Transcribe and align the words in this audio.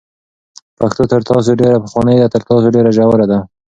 پښتو 0.77 1.03
تر 1.11 1.21
تاسو 1.29 1.51
ډېره 1.61 1.77
پخوانۍ 1.83 2.15
ده، 2.21 2.27
تر 2.33 2.41
تاسو 2.49 2.67
ډېره 2.75 2.89
ژوره 2.97 3.25
ده، 3.31 3.39